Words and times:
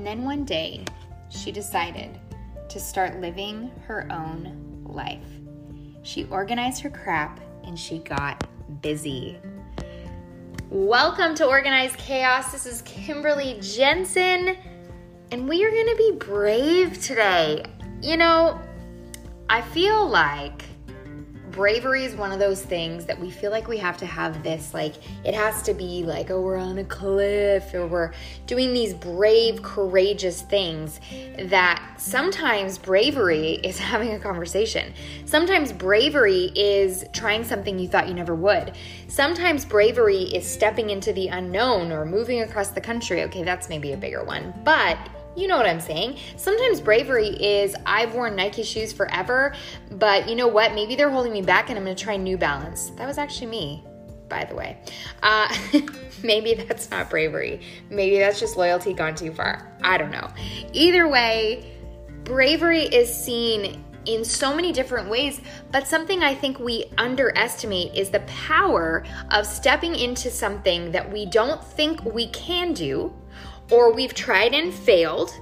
And 0.00 0.06
then 0.06 0.24
one 0.24 0.46
day, 0.46 0.82
she 1.28 1.52
decided 1.52 2.18
to 2.70 2.80
start 2.80 3.20
living 3.20 3.70
her 3.86 4.10
own 4.10 4.82
life. 4.88 5.28
She 6.02 6.24
organized 6.30 6.80
her 6.80 6.88
crap 6.88 7.38
and 7.64 7.78
she 7.78 7.98
got 7.98 8.48
busy. 8.80 9.38
Welcome 10.70 11.34
to 11.34 11.44
Organized 11.44 11.98
Chaos. 11.98 12.50
This 12.50 12.64
is 12.64 12.80
Kimberly 12.86 13.58
Jensen, 13.60 14.56
and 15.32 15.46
we 15.46 15.62
are 15.66 15.70
going 15.70 15.88
to 15.88 15.96
be 15.96 16.12
brave 16.12 16.98
today. 17.02 17.62
You 18.00 18.16
know, 18.16 18.58
I 19.50 19.60
feel 19.60 20.08
like 20.08 20.64
bravery 21.50 22.04
is 22.04 22.14
one 22.14 22.32
of 22.32 22.38
those 22.38 22.62
things 22.62 23.06
that 23.06 23.18
we 23.18 23.30
feel 23.30 23.50
like 23.50 23.68
we 23.68 23.78
have 23.78 23.96
to 23.96 24.06
have 24.06 24.42
this 24.42 24.72
like 24.74 24.94
it 25.24 25.34
has 25.34 25.62
to 25.62 25.74
be 25.74 26.02
like 26.04 26.30
oh 26.30 26.40
we're 26.40 26.56
on 26.56 26.78
a 26.78 26.84
cliff 26.84 27.74
or 27.74 27.86
we're 27.86 28.12
doing 28.46 28.72
these 28.72 28.94
brave 28.94 29.62
courageous 29.62 30.42
things 30.42 31.00
that 31.38 31.82
sometimes 31.96 32.78
bravery 32.78 33.52
is 33.64 33.78
having 33.78 34.14
a 34.14 34.18
conversation. 34.18 34.92
Sometimes 35.24 35.72
bravery 35.72 36.52
is 36.54 37.04
trying 37.12 37.44
something 37.44 37.78
you 37.78 37.88
thought 37.88 38.08
you 38.08 38.14
never 38.14 38.34
would. 38.34 38.72
Sometimes 39.08 39.64
bravery 39.64 40.22
is 40.22 40.46
stepping 40.46 40.90
into 40.90 41.12
the 41.12 41.28
unknown 41.28 41.92
or 41.92 42.04
moving 42.04 42.42
across 42.42 42.70
the 42.70 42.80
country. 42.80 43.22
Okay 43.22 43.42
that's 43.42 43.68
maybe 43.68 43.92
a 43.92 43.96
bigger 43.96 44.24
one. 44.24 44.54
But 44.64 44.98
you 45.40 45.48
know 45.48 45.56
what 45.56 45.66
I'm 45.66 45.80
saying. 45.80 46.18
Sometimes 46.36 46.80
bravery 46.80 47.28
is 47.28 47.74
I've 47.86 48.14
worn 48.14 48.36
Nike 48.36 48.62
shoes 48.62 48.92
forever, 48.92 49.54
but 49.92 50.28
you 50.28 50.36
know 50.36 50.48
what? 50.48 50.74
Maybe 50.74 50.94
they're 50.94 51.10
holding 51.10 51.32
me 51.32 51.42
back 51.42 51.70
and 51.70 51.78
I'm 51.78 51.84
gonna 51.84 51.96
try 51.96 52.16
New 52.16 52.36
Balance. 52.36 52.90
That 52.90 53.06
was 53.06 53.18
actually 53.18 53.46
me, 53.46 53.84
by 54.28 54.44
the 54.44 54.54
way. 54.54 54.78
Uh, 55.22 55.54
maybe 56.22 56.54
that's 56.54 56.90
not 56.90 57.08
bravery. 57.08 57.60
Maybe 57.88 58.18
that's 58.18 58.38
just 58.38 58.56
loyalty 58.56 58.92
gone 58.92 59.14
too 59.14 59.32
far. 59.32 59.72
I 59.82 59.96
don't 59.96 60.10
know. 60.10 60.30
Either 60.72 61.08
way, 61.08 61.64
bravery 62.24 62.82
is 62.82 63.12
seen 63.12 63.82
in 64.06 64.24
so 64.24 64.54
many 64.54 64.72
different 64.72 65.08
ways, 65.08 65.40
but 65.72 65.86
something 65.86 66.22
I 66.22 66.34
think 66.34 66.58
we 66.58 66.86
underestimate 66.98 67.94
is 67.94 68.10
the 68.10 68.20
power 68.20 69.04
of 69.30 69.46
stepping 69.46 69.94
into 69.94 70.30
something 70.30 70.90
that 70.92 71.10
we 71.10 71.26
don't 71.26 71.62
think 71.62 72.02
we 72.04 72.28
can 72.28 72.72
do 72.72 73.14
or 73.70 73.92
we've 73.92 74.14
tried 74.14 74.54
and 74.54 74.72
failed, 74.72 75.34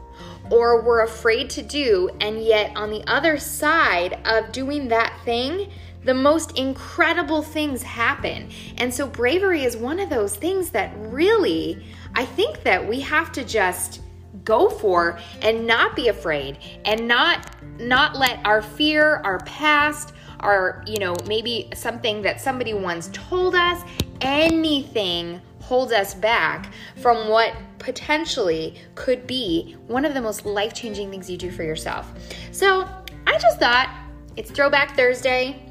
or 0.51 0.83
we're 0.83 1.03
afraid 1.03 1.51
to 1.51 1.63
do, 1.63 2.11
and 2.21 2.43
yet 2.43 2.75
on 2.77 2.91
the 2.91 3.05
other 3.07 3.39
side 3.39 4.19
of 4.25 4.51
doing 4.53 4.89
that 4.89 5.19
thing, 5.25 5.71
the 6.05 6.15
most 6.15 6.57
incredible 6.57 7.43
things 7.43 7.83
happen. 7.83 8.49
And 8.79 8.93
so 8.93 9.07
bravery 9.07 9.65
is 9.65 9.77
one 9.77 9.99
of 9.99 10.09
those 10.09 10.37
things 10.37 10.71
that 10.71 10.93
really, 10.97 11.85
I 12.15 12.25
think 12.25 12.63
that 12.63 12.87
we 12.87 13.01
have 13.01 13.33
to 13.33 13.45
just 13.45 14.01
go 14.45 14.71
for 14.71 15.19
and 15.43 15.67
not 15.67 15.97
be 15.97 16.09
afraid 16.09 16.59
and 16.85 17.07
not 17.07 17.55
not 17.79 18.17
let 18.17 18.45
our 18.47 18.63
fear, 18.63 19.17
our 19.25 19.39
past, 19.41 20.15
our, 20.41 20.83
you 20.87 20.99
know, 20.99 21.15
maybe 21.27 21.69
something 21.75 22.23
that 22.23 22.41
somebody 22.41 22.75
once 22.75 23.11
told 23.13 23.55
us, 23.55 23.83
anything 24.21 25.41
hold 25.69 25.93
us 25.93 26.15
back 26.15 26.73
from 26.97 27.29
what 27.29 27.53
potentially 27.79 28.75
could 28.95 29.27
be 29.27 29.77
one 29.87 30.07
of 30.07 30.15
the 30.15 30.21
most 30.21 30.47
life 30.47 30.73
changing 30.73 31.11
things 31.11 31.29
you 31.29 31.37
do 31.37 31.51
for 31.51 31.63
yourself. 31.63 32.11
So 32.53 32.89
I 33.27 33.37
just 33.39 33.59
thought 33.59 33.95
it's 34.35 34.51
Throwback 34.51 34.97
Thursday. 34.97 35.63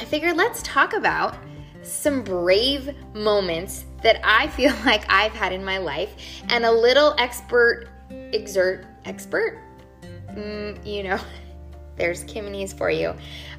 I 0.00 0.04
figured 0.04 0.36
let's 0.36 0.60
talk 0.64 0.92
about 0.92 1.36
some 1.82 2.24
brave 2.24 2.96
moments 3.14 3.84
that 4.02 4.18
I 4.24 4.48
feel 4.48 4.74
like 4.84 5.04
I've 5.08 5.32
had 5.32 5.52
in 5.52 5.64
my 5.64 5.78
life 5.78 6.12
and 6.48 6.64
a 6.64 6.72
little 6.72 7.14
expert, 7.16 7.88
exert, 8.10 8.86
expert? 9.04 9.62
Mm, 10.32 10.84
you 10.84 11.04
know, 11.04 11.20
there's 11.96 12.24
Kimmy's 12.24 12.72
for 12.72 12.90
you 12.90 13.14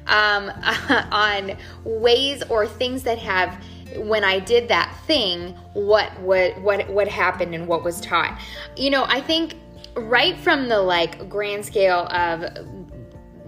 um, 0.08 0.50
on 1.10 1.56
ways 1.84 2.42
or 2.50 2.66
things 2.66 3.02
that 3.04 3.18
have 3.18 3.64
when 3.96 4.24
I 4.24 4.38
did 4.38 4.68
that 4.68 4.94
thing, 5.06 5.56
what 5.72 6.18
what 6.20 6.60
what 6.60 6.88
what 6.88 7.08
happened 7.08 7.54
and 7.54 7.66
what 7.66 7.84
was 7.84 8.00
taught. 8.00 8.38
You 8.76 8.90
know, 8.90 9.04
I 9.08 9.20
think 9.20 9.54
right 9.94 10.36
from 10.36 10.68
the 10.68 10.80
like 10.80 11.28
grand 11.28 11.64
scale 11.64 12.06
of 12.08 12.44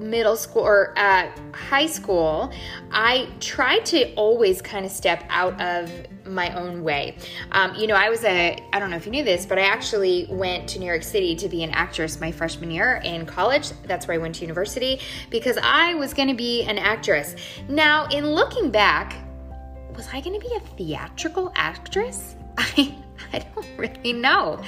middle 0.01 0.37
school 0.37 0.63
or 0.63 0.95
uh, 0.99 1.31
high 1.53 1.87
school, 1.87 2.53
I 2.91 3.29
tried 3.39 3.85
to 3.87 4.13
always 4.15 4.63
kind 4.63 4.85
of 4.85 4.91
step 4.91 5.25
out 5.29 5.61
of 5.61 5.91
my 6.25 6.55
own 6.55 6.83
way. 6.83 7.17
Um, 7.53 7.75
you 7.75 7.87
know, 7.87 7.95
I 7.95 8.09
was 8.09 8.25
a, 8.25 8.59
I 8.73 8.79
don't 8.79 8.91
know 8.91 8.97
if 8.97 9.05
you 9.05 9.13
knew 9.13 9.25
this, 9.25 9.47
but 9.47 9.59
I 9.59 9.63
actually 9.63 10.27
went 10.31 10.69
to 10.71 10.79
New 10.79 10.87
York 10.87 11.03
City 11.03 11.37
to 11.37 11.49
be 11.49 11.63
an 11.63 11.71
actress 11.71 12.21
my 12.21 12.33
freshman 12.33 12.71
year 12.71 13.01
in 13.05 13.27
college. 13.27 13.71
That's 13.85 14.09
where 14.09 14.15
I 14.15 14.19
went 14.19 14.37
to 14.37 14.43
university 14.43 15.01
because 15.29 15.59
I 15.63 15.95
was 15.95 16.15
going 16.15 16.29
to 16.29 16.35
be 16.35 16.63
an 16.63 16.79
actress. 16.79 17.37
Now, 17.69 18.07
in 18.07 18.31
looking 18.31 18.71
back, 18.71 19.17
was 19.97 20.09
I 20.13 20.21
going 20.21 20.39
to 20.39 20.47
be 20.47 20.55
a 20.55 20.61
theatrical 20.61 21.53
actress? 21.55 22.37
I, 22.59 22.95
I 23.33 23.39
don't 23.39 23.67
really 23.79 24.13
know. 24.13 24.61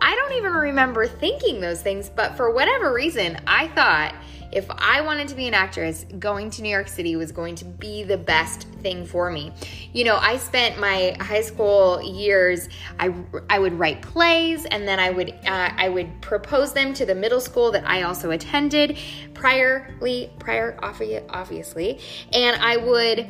I 0.00 0.14
don't 0.14 0.32
even 0.34 0.52
remember 0.52 1.06
thinking 1.06 1.60
those 1.60 1.82
things, 1.82 2.10
but 2.10 2.36
for 2.36 2.50
whatever 2.50 2.92
reason, 2.92 3.38
I 3.46 3.68
thought 3.68 4.14
if 4.54 4.70
I 4.70 5.00
wanted 5.00 5.26
to 5.28 5.34
be 5.34 5.48
an 5.48 5.54
actress, 5.54 6.06
going 6.20 6.48
to 6.50 6.62
New 6.62 6.68
York 6.68 6.86
City 6.86 7.16
was 7.16 7.32
going 7.32 7.56
to 7.56 7.64
be 7.64 8.04
the 8.04 8.16
best 8.16 8.68
thing 8.82 9.04
for 9.04 9.28
me. 9.28 9.52
You 9.92 10.04
know, 10.04 10.16
I 10.16 10.36
spent 10.36 10.78
my 10.78 11.16
high 11.20 11.40
school 11.40 12.00
years. 12.00 12.68
I 13.00 13.12
I 13.50 13.58
would 13.58 13.76
write 13.76 14.00
plays, 14.00 14.64
and 14.66 14.86
then 14.86 15.00
I 15.00 15.10
would 15.10 15.30
uh, 15.30 15.70
I 15.76 15.88
would 15.88 16.20
propose 16.22 16.72
them 16.72 16.94
to 16.94 17.04
the 17.04 17.16
middle 17.16 17.40
school 17.40 17.72
that 17.72 17.84
I 17.84 18.02
also 18.02 18.30
attended 18.30 18.96
priorly 19.32 20.30
prior 20.38 20.78
obviously, 20.82 21.98
and 22.32 22.56
I 22.62 22.76
would 22.76 23.28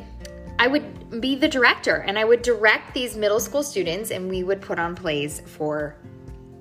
I 0.57 0.67
would 0.67 1.21
be 1.21 1.35
the 1.35 1.47
director 1.47 1.97
and 2.07 2.17
I 2.17 2.23
would 2.23 2.41
direct 2.41 2.93
these 2.93 3.15
middle 3.15 3.39
school 3.39 3.63
students 3.63 4.11
and 4.11 4.29
we 4.29 4.43
would 4.43 4.61
put 4.61 4.79
on 4.79 4.95
plays 4.95 5.41
for, 5.41 5.95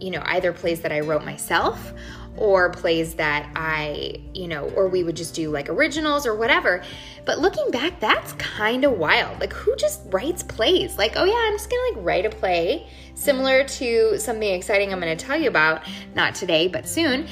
you 0.01 0.11
know, 0.11 0.23
either 0.27 0.53
plays 0.53 0.81
that 0.81 0.93
I 0.93 1.01
wrote 1.01 1.25
myself 1.25 1.93
or 2.37 2.71
plays 2.71 3.15
that 3.15 3.49
I, 3.55 4.21
you 4.35 4.49
know, 4.49 4.69
or 4.71 4.89
we 4.89 5.05
would 5.05 5.17
just 5.17 5.35
do 5.35 5.51
like 5.51 5.69
originals 5.69 6.27
or 6.27 6.35
whatever. 6.35 6.83
But 7.25 7.39
looking 7.39 7.71
back, 7.71 8.01
that's 8.01 8.33
kind 8.35 8.85
of 8.85 8.93
wild. 8.93 9.41
Like, 9.41 9.53
who 9.53 9.75
just 9.77 10.03
writes 10.07 10.43
plays? 10.43 10.99
Like, 10.99 11.13
oh 11.17 11.25
yeah, 11.25 11.41
I'm 11.47 11.53
just 11.53 11.71
gonna 11.71 11.97
like 11.97 12.05
write 12.05 12.27
a 12.27 12.31
play 12.31 12.89
similar 13.15 13.65
to 13.65 14.19
something 14.19 14.53
exciting 14.53 14.93
I'm 14.93 14.99
gonna 14.99 15.15
tell 15.15 15.39
you 15.39 15.49
about, 15.49 15.83
not 16.15 16.35
today, 16.35 16.67
but 16.67 16.89
soon. 16.89 17.29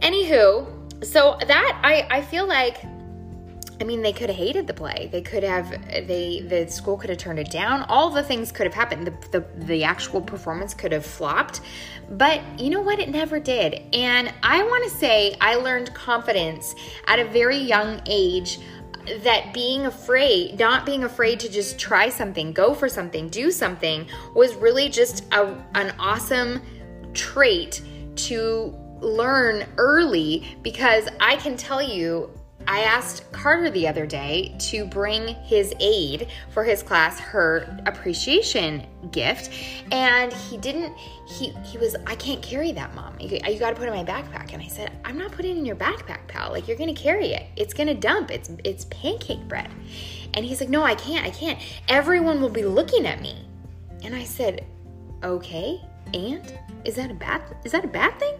Anywho, 0.00 1.04
so 1.04 1.36
that 1.46 1.80
I, 1.82 2.06
I 2.18 2.22
feel 2.22 2.46
like 2.46 2.78
I 3.82 3.84
mean, 3.84 4.00
they 4.00 4.12
could 4.12 4.28
have 4.28 4.38
hated 4.38 4.68
the 4.68 4.74
play. 4.74 5.08
They 5.10 5.22
could 5.22 5.42
have 5.42 5.68
they 6.06 6.46
the 6.46 6.70
school 6.70 6.96
could 6.96 7.10
have 7.10 7.18
turned 7.18 7.40
it 7.40 7.50
down. 7.50 7.82
All 7.88 8.10
the 8.10 8.22
things 8.22 8.52
could 8.52 8.64
have 8.64 8.74
happened. 8.74 9.08
The, 9.08 9.40
the 9.40 9.64
the 9.64 9.82
actual 9.82 10.20
performance 10.20 10.72
could 10.72 10.92
have 10.92 11.04
flopped. 11.04 11.62
But 12.08 12.42
you 12.60 12.70
know 12.70 12.80
what? 12.80 13.00
It 13.00 13.08
never 13.08 13.40
did. 13.40 13.82
And 13.92 14.32
I 14.40 14.62
want 14.62 14.84
to 14.84 14.90
say 14.90 15.34
I 15.40 15.56
learned 15.56 15.92
confidence 15.94 16.76
at 17.08 17.18
a 17.18 17.24
very 17.24 17.56
young 17.56 18.00
age 18.06 18.60
that 19.24 19.52
being 19.52 19.86
afraid, 19.86 20.60
not 20.60 20.86
being 20.86 21.02
afraid 21.02 21.40
to 21.40 21.48
just 21.48 21.76
try 21.76 22.08
something, 22.08 22.52
go 22.52 22.74
for 22.74 22.88
something, 22.88 23.30
do 23.30 23.50
something 23.50 24.06
was 24.36 24.54
really 24.54 24.90
just 24.90 25.24
a, 25.32 25.60
an 25.74 25.92
awesome 25.98 26.62
trait 27.14 27.82
to 28.14 28.78
learn 29.00 29.66
early 29.76 30.56
because 30.62 31.08
I 31.18 31.34
can 31.34 31.56
tell 31.56 31.82
you 31.82 32.30
I 32.66 32.80
asked 32.80 33.30
Carter 33.32 33.70
the 33.70 33.88
other 33.88 34.06
day 34.06 34.54
to 34.70 34.84
bring 34.84 35.28
his 35.44 35.74
aide 35.80 36.28
for 36.50 36.64
his 36.64 36.82
class 36.82 37.18
her 37.18 37.78
appreciation 37.86 38.86
gift, 39.10 39.50
and 39.90 40.32
he 40.32 40.56
didn't. 40.56 40.96
He 41.26 41.50
he 41.64 41.78
was. 41.78 41.96
I 42.06 42.14
can't 42.14 42.42
carry 42.42 42.72
that, 42.72 42.94
mom. 42.94 43.18
You, 43.20 43.38
you 43.46 43.58
got 43.58 43.70
to 43.70 43.76
put 43.76 43.88
it 43.88 43.92
in 43.92 43.94
my 43.94 44.04
backpack. 44.04 44.52
And 44.52 44.62
I 44.62 44.68
said, 44.68 44.92
I'm 45.04 45.18
not 45.18 45.32
putting 45.32 45.56
it 45.56 45.58
in 45.58 45.66
your 45.66 45.76
backpack, 45.76 46.28
pal. 46.28 46.50
Like 46.50 46.68
you're 46.68 46.76
gonna 46.76 46.94
carry 46.94 47.28
it. 47.28 47.46
It's 47.56 47.74
gonna 47.74 47.94
dump. 47.94 48.30
It's 48.30 48.50
it's 48.64 48.84
pancake 48.86 49.46
bread. 49.48 49.70
And 50.34 50.44
he's 50.44 50.60
like, 50.60 50.70
No, 50.70 50.82
I 50.82 50.94
can't. 50.94 51.26
I 51.26 51.30
can't. 51.30 51.58
Everyone 51.88 52.40
will 52.40 52.48
be 52.48 52.64
looking 52.64 53.06
at 53.06 53.20
me. 53.20 53.46
And 54.02 54.14
I 54.14 54.24
said, 54.24 54.66
Okay 55.22 55.80
and 56.14 56.58
is 56.84 56.96
that 56.96 57.10
a 57.10 57.14
bad 57.14 57.42
is 57.64 57.72
that 57.72 57.84
a 57.84 57.88
bad 57.88 58.18
thing? 58.18 58.34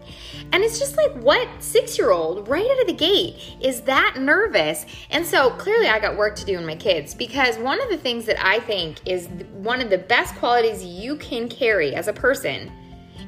And 0.51 0.63
it's 0.63 0.79
just 0.79 0.97
like 0.97 1.11
what? 1.13 1.47
Six 1.59 1.97
year 1.97 2.11
old 2.11 2.47
right 2.47 2.69
out 2.69 2.81
of 2.81 2.87
the 2.87 2.93
gate 2.93 3.55
is 3.61 3.81
that 3.81 4.15
nervous. 4.19 4.85
And 5.09 5.25
so 5.25 5.51
clearly 5.51 5.87
i 5.87 5.99
got 5.99 6.17
work 6.17 6.35
to 6.35 6.45
do 6.45 6.57
in 6.57 6.65
my 6.65 6.75
kids 6.75 7.13
because 7.13 7.57
one 7.57 7.81
of 7.81 7.89
the 7.89 7.97
things 7.97 8.25
that 8.25 8.43
i 8.43 8.59
think 8.59 8.99
is 9.07 9.27
one 9.53 9.81
of 9.81 9.89
the 9.89 9.97
best 9.97 10.35
qualities 10.35 10.83
you 10.83 11.15
can 11.17 11.47
carry 11.47 11.95
as 11.95 12.07
a 12.07 12.13
person 12.13 12.71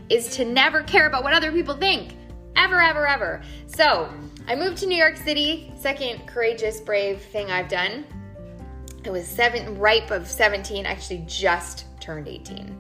is 0.09 0.29
to 0.35 0.45
never 0.45 0.83
care 0.83 1.07
about 1.07 1.23
what 1.23 1.33
other 1.33 1.51
people 1.51 1.75
think. 1.75 2.15
Ever 2.55 2.79
ever 2.79 3.07
ever. 3.07 3.41
So 3.67 4.09
i 4.47 4.55
moved 4.55 4.77
to 4.77 4.85
new 4.85 4.97
york 4.97 5.17
city. 5.17 5.71
Second 5.75 6.27
courageous 6.27 6.81
brave 6.81 7.21
thing 7.21 7.49
i've 7.51 7.69
done. 7.69 8.05
I 9.05 9.09
was 9.11 9.27
seven 9.27 9.77
ripe 9.77 10.09
of 10.09 10.27
17 10.27 10.85
actually 10.85 11.23
just 11.27 11.85
turned 11.99 12.27
18 12.27 12.75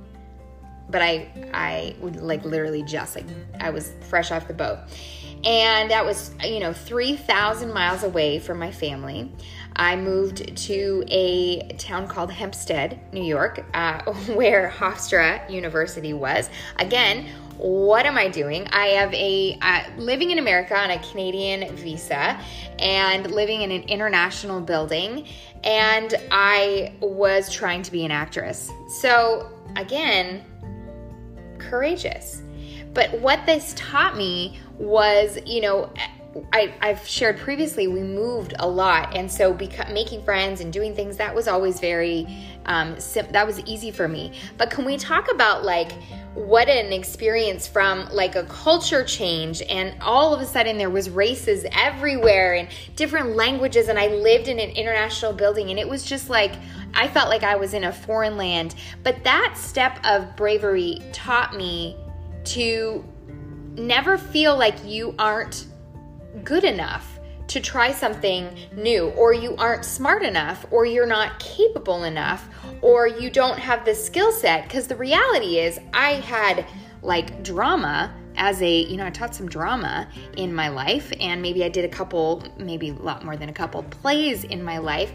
but 0.89 1.01
I 1.01 1.27
I 1.53 1.95
would 1.99 2.17
like 2.17 2.43
literally 2.45 2.83
just 2.83 3.15
like 3.15 3.25
I 3.59 3.69
was 3.69 3.91
fresh 4.09 4.31
off 4.31 4.47
the 4.47 4.53
boat. 4.53 4.79
And 5.43 5.91
that 5.91 6.03
was, 6.03 6.31
you 6.43 6.59
know, 6.59 6.73
3,000 6.73 7.71
miles 7.71 8.01
away 8.01 8.39
from 8.39 8.57
my 8.57 8.71
family. 8.71 9.31
I 9.75 9.95
moved 9.95 10.57
to 10.57 11.03
a 11.07 11.73
town 11.73 12.07
called 12.07 12.31
Hempstead, 12.31 12.99
New 13.13 13.23
York, 13.23 13.63
uh, 13.75 14.11
where 14.33 14.73
Hofstra 14.75 15.47
University 15.49 16.13
was. 16.13 16.49
Again, 16.79 17.27
what 17.57 18.05
am 18.05 18.17
I 18.17 18.27
doing? 18.27 18.67
I 18.71 18.87
have 18.87 19.13
a 19.13 19.57
uh, 19.61 19.83
living 19.97 20.31
in 20.31 20.39
America 20.39 20.75
on 20.77 20.91
a 20.91 20.99
Canadian 20.99 21.73
visa 21.75 22.39
and 22.79 23.31
living 23.31 23.61
in 23.61 23.71
an 23.71 23.83
international 23.83 24.59
building, 24.59 25.27
and 25.63 26.13
I 26.31 26.93
was 26.99 27.51
trying 27.53 27.81
to 27.83 27.91
be 27.91 28.03
an 28.03 28.11
actress. 28.11 28.69
So, 28.99 29.49
again, 29.77 30.43
courageous. 31.69 32.41
But 32.93 33.19
what 33.19 33.45
this 33.45 33.73
taught 33.75 34.15
me 34.15 34.59
was, 34.77 35.37
you 35.45 35.61
know, 35.61 35.91
I, 36.51 36.73
have 36.81 37.07
shared 37.07 37.37
previously, 37.37 37.87
we 37.87 38.01
moved 38.01 38.55
a 38.59 38.67
lot, 38.67 39.15
and 39.15 39.31
so 39.31 39.53
beca- 39.53 39.93
making 39.93 40.23
friends 40.23 40.59
and 40.59 40.71
doing 40.71 40.93
things 40.93 41.15
that 41.17 41.33
was 41.33 41.47
always 41.47 41.79
very 41.79 42.27
um, 42.65 42.99
sim- 42.99 43.31
that 43.31 43.47
was 43.47 43.61
easy 43.61 43.89
for 43.89 44.07
me. 44.07 44.33
But 44.57 44.69
can 44.69 44.83
we 44.83 44.97
talk 44.97 45.31
about 45.31 45.63
like 45.63 45.93
what 46.33 46.67
an 46.67 46.91
experience 46.91 47.67
from 47.67 48.09
like 48.11 48.35
a 48.35 48.43
culture 48.43 49.03
change, 49.03 49.61
and 49.61 49.95
all 50.01 50.33
of 50.33 50.41
a 50.41 50.45
sudden 50.45 50.77
there 50.77 50.89
was 50.89 51.09
races 51.09 51.65
everywhere 51.71 52.55
and 52.55 52.67
different 52.97 53.35
languages, 53.37 53.87
and 53.87 53.97
I 53.97 54.07
lived 54.07 54.49
in 54.49 54.59
an 54.59 54.71
international 54.71 55.31
building, 55.31 55.69
and 55.69 55.79
it 55.79 55.87
was 55.87 56.03
just 56.03 56.29
like 56.29 56.53
I 56.93 57.07
felt 57.07 57.29
like 57.29 57.43
I 57.43 57.55
was 57.55 57.73
in 57.73 57.85
a 57.85 57.93
foreign 57.93 58.35
land. 58.35 58.75
But 59.03 59.23
that 59.23 59.53
step 59.55 59.99
of 60.03 60.35
bravery 60.35 60.99
taught 61.13 61.55
me 61.55 61.95
to 62.45 63.05
never 63.77 64.17
feel 64.17 64.57
like 64.57 64.83
you 64.85 65.15
aren't 65.17 65.67
good 66.43 66.63
enough 66.63 67.19
to 67.47 67.59
try 67.59 67.91
something 67.91 68.49
new, 68.75 69.09
or 69.09 69.33
you 69.33 69.55
aren't 69.57 69.85
smart 69.85 70.23
enough, 70.23 70.65
or 70.71 70.85
you're 70.85 71.05
not 71.05 71.39
capable 71.39 72.03
enough, 72.03 72.47
or 72.81 73.07
you 73.07 73.29
don't 73.29 73.59
have 73.59 73.85
the 73.85 73.93
skill 73.93 74.31
set. 74.31 74.63
Because 74.63 74.87
the 74.87 74.95
reality 74.95 75.59
is, 75.59 75.79
I 75.93 76.13
had 76.13 76.65
like 77.01 77.43
drama 77.43 78.13
as 78.37 78.61
a, 78.61 78.81
you 78.81 78.97
know, 78.97 79.05
I 79.05 79.11
taught 79.11 79.35
some 79.35 79.47
drama 79.47 80.09
in 80.37 80.53
my 80.53 80.69
life, 80.69 81.13
and 81.19 81.41
maybe 81.41 81.63
I 81.63 81.69
did 81.69 81.85
a 81.85 81.89
couple, 81.89 82.43
maybe 82.57 82.89
a 82.89 82.93
lot 82.93 83.23
more 83.23 83.37
than 83.37 83.49
a 83.49 83.53
couple 83.53 83.83
plays 83.83 84.43
in 84.43 84.63
my 84.63 84.79
life. 84.79 85.11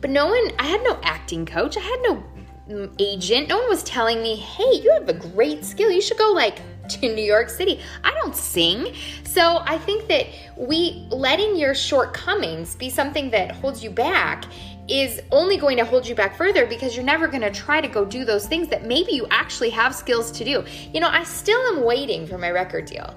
But 0.00 0.10
no 0.10 0.26
one, 0.26 0.52
I 0.58 0.66
had 0.66 0.82
no 0.82 0.98
acting 1.02 1.46
coach, 1.46 1.76
I 1.76 1.80
had 1.80 2.00
no 2.02 2.24
mm, 2.68 2.94
agent, 2.98 3.48
no 3.48 3.58
one 3.58 3.68
was 3.68 3.82
telling 3.82 4.20
me, 4.22 4.36
hey, 4.36 4.80
you 4.82 4.92
have 4.92 5.08
a 5.08 5.14
great 5.14 5.64
skill, 5.64 5.90
you 5.90 6.00
should 6.00 6.18
go 6.18 6.32
like 6.32 6.58
to 6.88 7.14
New 7.14 7.22
York 7.22 7.48
City. 7.48 7.80
I 8.04 8.12
don't 8.12 8.34
sing. 8.34 8.94
So 9.24 9.62
I 9.64 9.78
think 9.78 10.08
that 10.08 10.26
we 10.56 11.06
letting 11.10 11.56
your 11.56 11.74
shortcomings 11.74 12.76
be 12.76 12.90
something 12.90 13.30
that 13.30 13.52
holds 13.52 13.82
you 13.82 13.90
back 13.90 14.44
is 14.88 15.22
only 15.30 15.56
going 15.56 15.76
to 15.76 15.84
hold 15.84 16.06
you 16.06 16.14
back 16.14 16.36
further 16.36 16.66
because 16.66 16.96
you're 16.96 17.04
never 17.04 17.28
going 17.28 17.42
to 17.42 17.50
try 17.50 17.80
to 17.80 17.88
go 17.88 18.04
do 18.04 18.24
those 18.24 18.46
things 18.46 18.68
that 18.68 18.84
maybe 18.84 19.12
you 19.12 19.26
actually 19.30 19.70
have 19.70 19.94
skills 19.94 20.30
to 20.32 20.44
do. 20.44 20.64
You 20.92 21.00
know, 21.00 21.08
I 21.08 21.22
still 21.24 21.60
am 21.68 21.84
waiting 21.84 22.26
for 22.26 22.36
my 22.36 22.50
record 22.50 22.86
deal. 22.86 23.14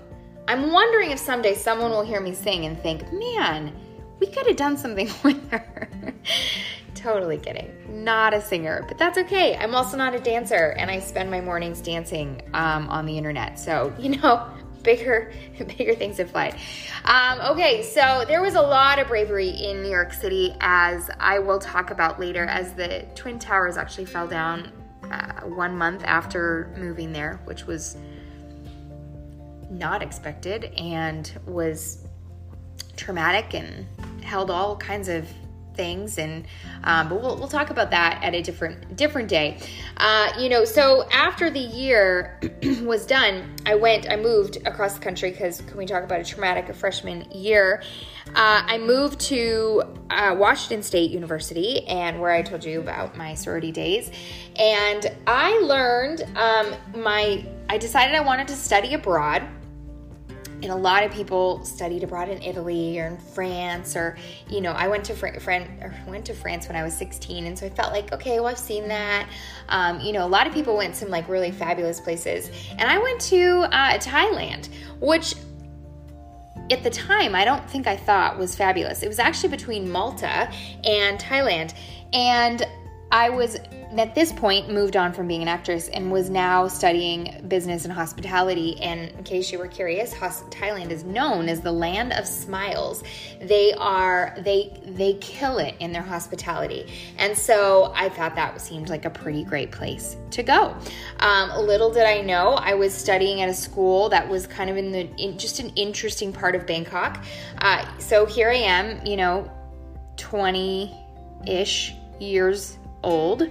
I'm 0.47 0.71
wondering 0.71 1.09
if 1.09 1.19
someday 1.19 1.56
someone 1.56 1.89
will 1.89 2.06
hear 2.06 2.21
me 2.21 2.33
sing 2.33 2.65
and 2.65 2.79
think, 2.79 3.12
man, 3.12 3.73
we 4.19 4.27
could 4.27 4.45
have 4.47 4.56
done 4.56 4.77
something 4.77 5.09
with 5.23 5.51
her. 5.51 5.89
Totally 6.95 7.38
kidding. 7.38 7.71
Not 7.88 8.33
a 8.33 8.42
singer, 8.42 8.83
but 8.88 8.97
that's 8.97 9.18
okay. 9.19 9.56
I'm 9.56 9.75
also 9.75 9.97
not 9.97 10.15
a 10.15 10.19
dancer, 10.19 10.74
and 10.77 10.89
I 10.89 11.00
spend 11.00 11.30
my 11.30 11.42
mornings 11.42 11.81
dancing 11.81 12.42
um, 12.53 12.89
on 12.89 13.06
the 13.06 13.18
internet. 13.18 13.59
So, 13.59 13.94
you 14.00 14.18
know, 14.18 14.50
bigger 14.81 15.33
bigger 15.77 15.94
things 15.94 16.18
have 16.18 16.31
flight. 16.31 16.56
Um, 17.03 17.42
okay, 17.51 17.83
so 17.83 18.24
there 18.27 18.42
was 18.42 18.56
a 18.56 18.62
lot 18.62 18.97
of 18.97 19.07
bravery 19.07 19.50
in 19.50 19.83
New 19.83 19.89
York 19.89 20.13
City, 20.13 20.56
as 20.62 21.09
I 21.19 21.39
will 21.39 21.59
talk 21.59 21.92
about 21.92 22.19
later, 22.19 22.45
as 22.45 22.74
the 22.74 23.06
Twin 23.13 23.39
Towers 23.39 23.77
actually 23.77 24.06
fell 24.06 24.27
down 24.27 24.71
uh, 25.12 25.41
one 25.41 25.77
month 25.77 26.03
after 26.06 26.74
moving 26.77 27.12
there, 27.12 27.39
which 27.45 27.65
was 27.65 27.98
not 29.69 30.01
expected 30.01 30.65
and 30.77 31.38
was 31.45 32.07
traumatic 32.95 33.53
and 33.53 33.86
held 34.24 34.50
all 34.50 34.77
kinds 34.77 35.09
of 35.09 35.27
things 35.75 36.18
and 36.18 36.45
um, 36.83 37.10
but 37.10 37.22
we'll, 37.22 37.38
we'll 37.38 37.48
talk 37.48 37.69
about 37.69 37.92
that 37.92 38.24
at 38.24 38.33
a 38.33 38.42
different 38.42 38.95
different 38.95 39.30
day. 39.30 39.60
Uh, 39.98 40.31
you 40.39 40.50
know 40.50 40.66
so 40.66 41.07
after 41.12 41.50
the 41.50 41.60
year 41.60 42.39
was 42.81 43.06
done 43.06 43.56
i 43.66 43.75
went 43.75 44.10
i 44.10 44.16
moved 44.16 44.57
across 44.66 44.94
the 44.94 45.00
country 45.00 45.31
because 45.31 45.62
can 45.62 45.77
we 45.77 45.86
talk 45.86 46.04
about 46.04 46.19
a 46.19 46.24
traumatic 46.24 46.74
freshman 46.75 47.30
year? 47.31 47.81
Uh, 48.30 48.63
i 48.66 48.77
moved 48.77 49.19
to 49.19 49.83
uh, 50.10 50.36
washington 50.38 50.83
state 50.83 51.12
university 51.12 51.86
and 51.88 52.19
where 52.19 52.31
i 52.31 52.42
told 52.42 52.63
you 52.63 52.80
about 52.80 53.16
my 53.16 53.33
sorority 53.33 53.72
days. 53.72 54.12
And 54.56 55.06
i 55.27 55.57
learned 55.60 56.24
um, 56.36 56.74
my 56.95 57.45
i 57.69 57.77
decided 57.77 58.16
i 58.16 58.22
wanted 58.22 58.48
to 58.48 58.56
study 58.56 58.94
abroad 58.94 59.48
and 60.62 60.72
a 60.72 60.75
lot 60.75 61.04
of 61.04 61.12
people 61.12 61.63
studied 61.66 62.04
abroad 62.04 62.30
in 62.30 62.42
Italy 62.42 63.00
or 63.00 63.07
in 63.07 63.18
France 63.18 63.96
or 63.96 64.18
you 64.50 64.62
know 64.62 64.72
I 64.72 64.88
went 64.88 65.04
to 65.06 65.13
Fran- 65.13 65.94
went 66.07 66.25
to 66.25 66.34
France 66.34 66.68
when 66.68 66.75
I 66.75 66.84
was 66.84 66.96
16 66.96 67.46
and 67.46 67.57
so 67.57 67.66
I 67.66 67.69
felt 67.69 67.92
like 67.92 68.12
okay 68.13 68.40
well 68.40 68.48
I've 68.48 68.57
seen 68.57 68.88
that. 68.88 69.30
Um, 69.69 70.00
you 70.00 70.13
know 70.13 70.25
a 70.25 70.28
lot 70.28 70.48
of 70.48 70.54
people 70.54 70.75
went 70.78 70.94
to 70.94 71.00
some 71.02 71.10
like 71.10 71.28
really 71.28 71.52
fabulous 71.52 72.00
places. 72.00 72.50
And 72.72 72.84
I 72.84 72.98
went 72.98 73.22
to 73.22 73.68
uh, 73.72 73.98
Thailand 73.98 74.69
which 75.00 75.36
at 76.72 76.84
the 76.84 76.90
time 76.90 77.36
I 77.36 77.46
don't 77.46 77.69
think 77.69 77.88
I 77.88 77.96
thought 77.96 78.38
was 78.38 78.56
fabulous. 78.56 79.04
It 79.04 79.08
was 79.08 79.19
actually 79.19 79.50
between 79.50 79.90
Malta 79.90 80.51
and 80.84 81.19
Thailand. 81.19 81.74
And 82.13 82.66
I 83.12 83.30
was 83.30 83.58
at 83.98 84.16
this 84.16 84.32
point 84.34 84.70
moved 84.70 84.96
on 84.96 85.14
from 85.14 85.28
being 85.28 85.42
an 85.42 85.48
actress 85.48 85.88
and 85.90 86.12
was 86.12 86.30
now 86.30 86.68
studying 86.68 87.44
business 87.48 87.86
and 87.86 87.94
hospitality. 87.94 88.82
And 88.82 89.12
in 89.12 89.24
case 89.24 89.52
you 89.52 89.60
were 89.60 89.68
curious, 89.68 90.14
Thailand 90.14 90.90
is 90.90 91.04
known 91.04 91.50
as 91.50 91.62
the 91.62 91.72
land 91.72 92.14
of 92.14 92.28
smiles. 92.28 93.04
They 93.42 93.74
are 93.74 94.36
they 94.40 94.82
they 94.86 95.14
kill 95.16 95.58
it 95.60 95.76
in 95.80 95.92
their 95.92 96.02
hospitality, 96.02 96.92
and 97.18 97.38
so 97.38 97.94
I 97.96 98.10
thought 98.10 98.36
that 98.36 98.60
seemed 98.60 98.90
like 98.90 99.06
a 99.06 99.10
pretty 99.10 99.44
great 99.44 99.72
place 99.72 100.18
to 100.32 100.44
go. 100.44 100.75
Um, 101.20 101.65
little 101.65 101.92
did 101.92 102.04
I 102.04 102.22
know, 102.22 102.51
I 102.51 102.74
was 102.74 102.94
studying 102.94 103.42
at 103.42 103.50
a 103.50 103.54
school 103.54 104.10
that 104.10 104.27
was 104.27 104.48
kind 104.48 104.70
of 104.70 104.77
in 104.77 104.92
the 104.92 105.10
in 105.18 105.38
just 105.38 105.60
an 105.60 105.70
interesting 105.75 106.34
part 106.34 106.56
of 106.56 106.65
Bangkok. 106.65 107.24
Uh, 107.60 107.86
so 108.00 108.25
here 108.25 108.50
I 108.50 108.56
am, 108.56 109.06
you 109.06 109.18
know, 109.18 109.51
twenty 110.18 110.96
ish 111.48 111.94
years 112.20 112.77
old 113.04 113.50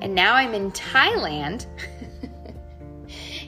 and 0.00 0.14
now 0.14 0.34
I'm 0.34 0.54
in 0.54 0.70
Thailand. 0.72 1.66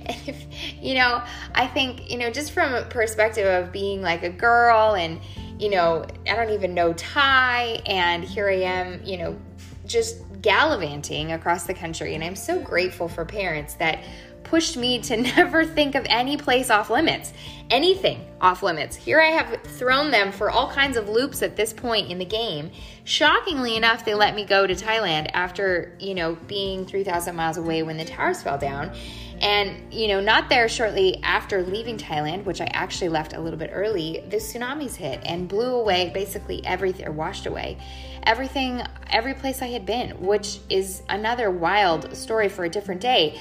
and 0.07 0.17
if, 0.27 0.47
you 0.81 0.95
know, 0.95 1.23
I 1.55 1.67
think, 1.67 2.11
you 2.11 2.19
know, 2.19 2.31
just 2.31 2.53
from 2.53 2.75
a 2.75 2.83
perspective 2.83 3.47
of 3.47 3.73
being 3.73 4.03
like 4.03 4.23
a 4.23 4.31
girl 4.31 4.95
and, 4.95 5.21
you 5.59 5.71
know, 5.71 6.05
I 6.29 6.37
don't 6.37 6.51
even 6.51 6.75
know 6.75 6.93
Thai, 6.95 7.83
and 7.87 8.25
here 8.25 8.49
I 8.49 8.63
am, 8.63 9.01
you 9.05 9.19
know, 9.19 9.39
just 9.87 10.19
gallivanting 10.41 11.33
across 11.33 11.65
the 11.65 11.75
country. 11.75 12.15
And 12.15 12.25
I'm 12.25 12.37
so 12.37 12.61
grateful 12.61 13.09
for 13.09 13.25
parents 13.25 13.75
that 13.75 14.03
pushed 14.51 14.77
me 14.77 14.99
to 14.99 15.17
never 15.37 15.65
think 15.65 15.95
of 15.95 16.05
any 16.09 16.37
place 16.37 16.71
off 16.71 16.91
limits, 16.91 17.33
anything 17.71 18.27
off 18.41 18.65
limits. 18.65 18.97
Here 18.97 19.21
I 19.21 19.29
have 19.29 19.63
thrown 19.63 20.11
them 20.11 20.33
for 20.33 20.51
all 20.51 20.69
kinds 20.69 20.97
of 20.97 21.09
loops 21.09 21.41
at 21.41 21.57
this 21.57 21.73
point 21.73 22.11
in 22.11 22.19
the 22.19 22.25
game. 22.25 22.73
Shockingly 23.05 23.77
enough, 23.77 24.05
they 24.05 24.15
let 24.15 24.35
me 24.35 24.45
go 24.45 24.67
to 24.67 24.75
Thailand 24.75 25.31
after, 25.33 25.97
you 26.01 26.15
know, 26.15 26.37
being 26.49 26.85
3,000 26.85 27.35
miles 27.37 27.59
away 27.59 27.85
when 27.85 27.97
the 27.97 28.05
towers 28.05 28.43
fell 28.43 28.59
down. 28.59 28.93
And, 29.41 29.93
you 29.93 30.09
know, 30.09 30.21
not 30.21 30.51
there 30.51 30.69
shortly 30.69 31.23
after 31.23 31.63
leaving 31.63 31.97
Thailand, 31.97 32.45
which 32.45 32.61
I 32.61 32.69
actually 32.73 33.09
left 33.09 33.33
a 33.33 33.41
little 33.41 33.59
bit 33.59 33.71
early, 33.73 34.23
the 34.29 34.37
tsunamis 34.37 34.97
hit 34.97 35.21
and 35.25 35.49
blew 35.49 35.77
away 35.77 36.11
basically 36.13 36.65
everything, 36.67 37.07
or 37.07 37.13
washed 37.13 37.47
away 37.47 37.79
everything, 38.25 38.83
every 39.09 39.33
place 39.33 39.63
I 39.63 39.69
had 39.69 39.87
been, 39.87 40.11
which 40.21 40.59
is 40.69 41.03
another 41.09 41.51
wild 41.51 42.15
story 42.15 42.51
for 42.51 42.65
a 42.65 42.69
different 42.69 43.01
day. 43.01 43.41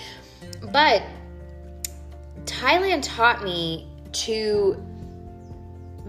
But 0.61 1.03
Thailand 2.45 3.01
taught 3.03 3.43
me 3.43 3.87
to 4.11 4.83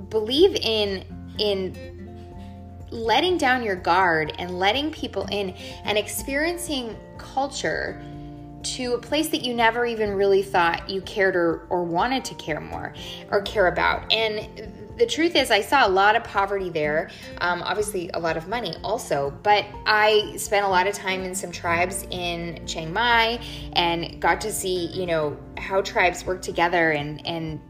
believe 0.09 0.57
in 0.57 1.05
in 1.39 2.01
letting 2.91 3.39
down 3.39 3.63
your 3.63 3.77
guard 3.77 4.33
and 4.39 4.59
letting 4.59 4.91
people 4.91 5.27
in 5.31 5.51
and 5.85 5.97
experiencing 5.97 6.97
culture 7.19 8.03
to 8.63 8.95
a 8.95 8.99
place 8.99 9.29
that 9.29 9.43
you 9.43 9.55
never 9.55 9.87
even 9.87 10.11
really 10.11 10.43
thought 10.43 10.91
you 10.91 11.01
cared 11.03 11.37
or, 11.37 11.67
or 11.71 11.85
wanted 11.85 12.25
to 12.25 12.35
care 12.35 12.61
more 12.61 12.93
or 13.31 13.43
care 13.43 13.69
about. 13.69 14.13
And 14.13 14.80
the 15.01 15.07
truth 15.07 15.35
is, 15.35 15.51
I 15.51 15.63
saw 15.63 15.87
a 15.87 15.89
lot 15.89 16.15
of 16.15 16.23
poverty 16.25 16.69
there. 16.69 17.09
Um, 17.39 17.63
obviously, 17.63 18.11
a 18.13 18.21
lot 18.21 18.37
of 18.37 18.49
money 18.49 18.77
also. 18.85 19.31
But 19.43 19.65
I 19.87 20.35
spent 20.37 20.67
a 20.67 20.69
lot 20.69 20.87
of 20.87 20.95
time 20.95 21.23
in 21.23 21.35
some 21.35 21.51
tribes 21.51 22.07
in 22.11 22.65
Chiang 22.67 22.93
Mai 22.93 23.41
and 23.73 24.21
got 24.21 24.43
to 24.43 24.53
see, 24.53 24.89
you 24.89 25.07
know, 25.07 25.39
how 25.57 25.81
tribes 25.81 26.27
work 26.27 26.43
together 26.43 26.91
and 26.91 27.27
and 27.27 27.61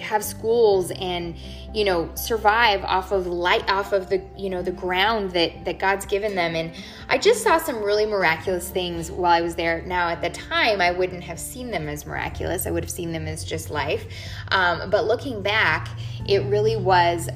have 0.00 0.24
schools 0.24 0.90
and 0.92 1.36
you 1.72 1.84
know 1.84 2.10
survive 2.14 2.82
off 2.84 3.12
of 3.12 3.26
light 3.26 3.68
off 3.70 3.92
of 3.92 4.08
the 4.08 4.22
you 4.36 4.50
know 4.50 4.62
the 4.62 4.72
ground 4.72 5.30
that 5.32 5.64
that 5.64 5.78
God's 5.78 6.06
given 6.06 6.34
them. 6.34 6.54
And 6.54 6.72
I 7.08 7.18
just 7.18 7.42
saw 7.42 7.58
some 7.58 7.82
really 7.82 8.06
miraculous 8.06 8.68
things 8.68 9.10
while 9.10 9.32
I 9.32 9.40
was 9.40 9.54
there. 9.54 9.82
Now 9.82 10.08
at 10.08 10.20
the 10.22 10.30
time 10.30 10.80
I 10.80 10.90
wouldn't 10.90 11.22
have 11.24 11.38
seen 11.38 11.70
them 11.70 11.88
as 11.88 12.06
miraculous. 12.06 12.66
I 12.66 12.70
would 12.70 12.82
have 12.82 12.90
seen 12.90 13.12
them 13.12 13.26
as 13.26 13.44
just 13.44 13.70
life. 13.70 14.06
Um, 14.50 14.90
but 14.90 15.06
looking 15.06 15.42
back 15.42 15.88
it 16.26 16.42
really 16.44 16.76
was 16.76 17.28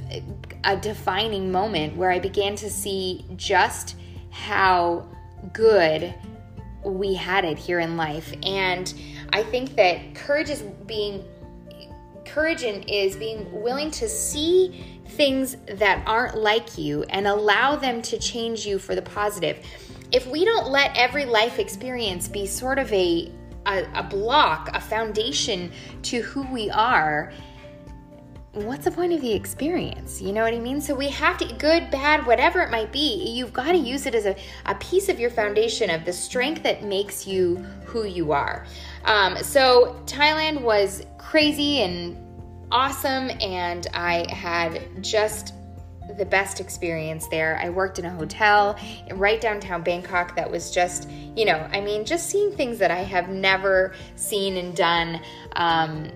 a 0.64 0.76
defining 0.76 1.50
moment 1.50 1.97
where 1.97 2.11
I 2.11 2.18
began 2.18 2.56
to 2.56 2.71
see 2.71 3.25
just 3.37 3.97
how 4.30 5.09
good 5.52 6.14
we 6.85 7.14
had 7.14 7.44
it 7.44 7.59
here 7.59 7.80
in 7.80 7.97
life. 7.97 8.33
And 8.42 8.92
I 9.33 9.42
think 9.42 9.76
that 9.76 10.14
courage 10.14 10.50
is 10.50 10.62
being 10.87 11.25
courage 12.34 12.64
is 12.64 13.14
being 13.14 13.46
willing 13.62 13.92
to 13.92 14.08
see 14.08 15.00
things 15.10 15.56
that 15.68 16.02
aren't 16.04 16.36
like 16.36 16.76
you 16.76 17.04
and 17.04 17.28
allow 17.28 17.76
them 17.76 18.02
to 18.02 18.18
change 18.18 18.66
you 18.66 18.76
for 18.76 18.96
the 18.96 19.02
positive. 19.02 19.64
If 20.10 20.26
we 20.26 20.44
don't 20.44 20.68
let 20.68 20.96
every 20.96 21.26
life 21.26 21.60
experience 21.60 22.26
be 22.26 22.44
sort 22.44 22.80
of 22.80 22.92
a, 22.92 23.30
a, 23.66 23.84
a 23.94 24.02
block, 24.02 24.68
a 24.74 24.80
foundation 24.80 25.70
to 26.02 26.22
who 26.22 26.42
we 26.52 26.68
are, 26.70 27.32
what's 28.54 28.84
the 28.84 28.90
point 28.90 29.12
of 29.12 29.20
the 29.20 29.32
experience? 29.32 30.23
You 30.23 30.32
know 30.32 30.42
what 30.44 30.54
I 30.54 30.58
mean? 30.58 30.80
So 30.80 30.94
we 30.94 31.08
have 31.08 31.38
to, 31.38 31.54
good, 31.54 31.90
bad, 31.90 32.25
whatever 32.25 32.62
it 32.62 32.70
might 32.70 32.92
be, 32.92 33.30
you've 33.30 33.52
got 33.52 33.73
to 33.73 33.78
use 33.78 34.06
it 34.06 34.14
as 34.14 34.26
a, 34.26 34.37
a 34.66 34.75
piece 34.76 35.08
of 35.08 35.18
your 35.18 35.30
foundation 35.30 35.90
of 35.90 36.04
the 36.04 36.12
strength 36.12 36.62
that 36.62 36.84
makes 36.84 37.26
you 37.26 37.56
who 37.84 38.04
you 38.04 38.32
are. 38.32 38.66
Um, 39.04 39.37
so 39.38 40.00
Thailand 40.06 40.61
was 40.61 41.04
crazy 41.18 41.82
and 41.82 42.16
awesome, 42.70 43.30
and 43.40 43.88
I 43.92 44.30
had 44.32 45.02
just 45.02 45.54
the 46.16 46.25
best 46.25 46.61
experience 46.61 47.26
there. 47.28 47.58
I 47.61 47.70
worked 47.70 47.99
in 47.99 48.04
a 48.04 48.11
hotel 48.11 48.78
right 49.14 49.40
downtown 49.40 49.82
Bangkok 49.82 50.37
that 50.37 50.49
was 50.49 50.70
just, 50.70 51.11
you 51.11 51.44
know, 51.44 51.68
I 51.73 51.80
mean, 51.80 52.04
just 52.04 52.28
seeing 52.30 52.52
things 52.52 52.78
that 52.78 52.90
I 52.90 53.02
have 53.02 53.30
never 53.30 53.94
seen 54.14 54.56
and 54.58 54.76
done. 54.76 55.20
Um, 55.56 56.11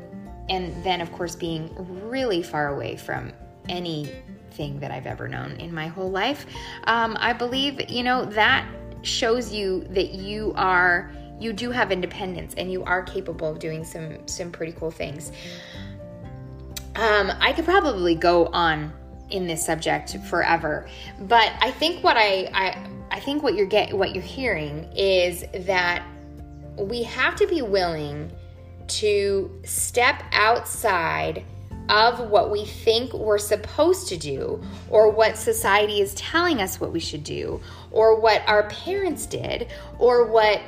and 0.49 0.83
then, 0.85 1.01
of 1.01 1.13
course, 1.13 1.37
being 1.37 1.71
really 2.09 2.43
far 2.43 2.69
away 2.69 2.97
from 2.97 3.33
anything 3.69 4.81
that 4.81 4.91
I've 4.91 5.07
ever 5.07 5.29
known 5.29 5.53
in 5.53 5.73
my 5.75 5.87
whole 5.87 6.11
life. 6.11 6.47
Um, 6.85 7.17
I 7.21 7.33
believe, 7.33 7.91
you 7.91 8.03
know, 8.03 8.25
that 8.27 8.67
shows 9.03 9.53
you 9.53 9.85
that 9.91 10.15
you 10.15 10.53
are 10.57 11.13
you 11.41 11.53
do 11.53 11.71
have 11.71 11.93
independence 11.93 12.55
and 12.57 12.71
you 12.71 12.83
are 12.83 13.03
capable 13.03 13.49
of 13.49 13.59
doing 13.59 13.85
some 13.85 14.27
some 14.27 14.51
pretty 14.51 14.73
cool 14.73 14.91
things. 14.91 15.33
Um, 16.97 17.31
I 17.41 17.53
could 17.53 17.65
probably 17.65 18.15
go 18.15 18.47
on 18.47 18.93
in 19.31 19.47
this 19.47 19.65
subject 19.65 20.17
forever, 20.29 20.89
but 21.21 21.53
I 21.61 21.71
think 21.71 22.03
what 22.03 22.17
I, 22.17 22.51
I 22.53 22.89
I 23.11 23.21
think 23.21 23.43
what 23.43 23.55
you're 23.55 23.67
get 23.67 23.97
what 23.97 24.15
you're 24.15 24.25
hearing 24.25 24.91
is 24.97 25.45
that 25.67 26.05
we 26.77 27.03
have 27.05 27.37
to 27.37 27.47
be 27.47 27.63
willing 27.63 28.33
to 28.89 29.61
step 29.65 30.23
outside 30.33 31.45
of 31.89 32.21
what 32.29 32.51
we 32.51 32.65
think 32.65 33.13
we're 33.15 33.39
supposed 33.39 34.09
to 34.09 34.17
do, 34.17 34.63
or 34.91 35.11
what 35.11 35.37
society 35.39 36.01
is 36.01 36.15
telling 36.15 36.61
us 36.61 36.81
what 36.81 36.93
we 36.93 37.01
should 37.01 37.25
do, 37.25 37.61
or 37.91 38.21
what 38.21 38.43
our 38.47 38.69
parents 38.69 39.25
did, 39.25 39.69
or 39.99 40.27
what 40.27 40.61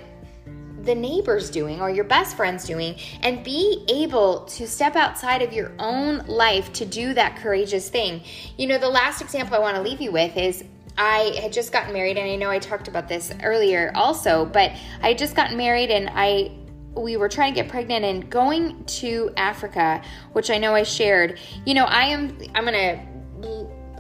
the 0.83 0.95
neighbor's 0.95 1.51
doing 1.51 1.81
or 1.81 1.91
your 1.91 2.05
best 2.05 2.37
friend's 2.37 2.65
doing 2.65 2.97
and 3.23 3.45
be 3.45 3.85
able 3.89 4.45
to 4.47 4.67
step 4.67 4.97
outside 4.97 5.43
of 5.43 5.53
your 5.53 5.73
own 5.79 6.19
life 6.27 6.73
to 6.73 6.87
do 6.87 7.13
that 7.15 7.37
courageous 7.37 7.91
thing. 7.91 8.23
You 8.57 8.67
know, 8.67 8.79
the 8.79 8.89
last 8.89 9.21
example 9.21 9.57
I 9.57 9.59
want 9.59 9.77
to 9.77 9.83
leave 9.83 10.01
you 10.01 10.11
with 10.11 10.37
is 10.37 10.65
I 10.97 11.39
had 11.41 11.53
just 11.53 11.73
gotten 11.73 11.93
married 11.93 12.17
and 12.19 12.31
I 12.31 12.37
know 12.37 12.51
I 12.51 12.59
talked 12.59 12.89
about 12.89 13.09
this 13.09 13.33
earlier 13.43 13.93
also, 13.95 14.45
but 14.45 14.73
I 15.03 15.09
had 15.09 15.19
just 15.19 15.37
gotten 15.37 15.57
married 15.57 15.91
and 15.91 16.11
I 16.13 16.51
we 16.95 17.17
were 17.17 17.29
trying 17.29 17.55
to 17.55 17.63
get 17.63 17.71
pregnant 17.71 18.05
and 18.05 18.29
going 18.31 18.85
to 18.85 19.33
Africa, 19.37 20.03
which 20.33 20.51
I 20.51 20.59
know 20.59 20.75
I 20.75 20.83
shared. 20.83 21.39
You 21.65 21.75
know, 21.75 21.85
I 21.85 22.05
am 22.05 22.37
I'm 22.55 22.65
going 22.65 22.75
to 22.75 23.10